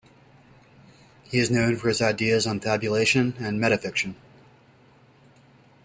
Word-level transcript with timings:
He 1.25 1.37
is 1.37 1.51
known 1.51 1.75
for 1.77 1.87
his 1.87 2.01
ideas 2.01 2.47
on 2.47 2.59
fabulation 2.59 3.35
and 3.37 3.59
metafiction. 3.61 4.15